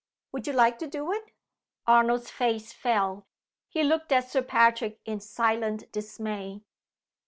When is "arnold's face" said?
1.85-2.73